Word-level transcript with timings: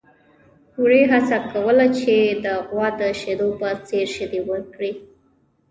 وري 0.81 1.01
هڅه 1.11 1.37
کوله 1.51 1.85
چې 1.99 2.15
د 2.45 2.47
غوا 2.69 2.87
د 2.99 3.01
شیدو 3.21 3.47
په 3.59 3.67
څېر 3.87 4.05
شیدې 4.15 4.41
ورکړي. 4.49 4.91